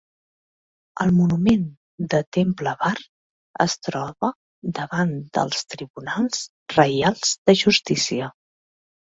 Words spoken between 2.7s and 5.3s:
Bar es troba davant